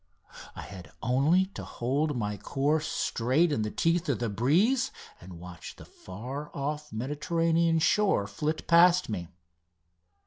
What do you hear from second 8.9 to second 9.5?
me.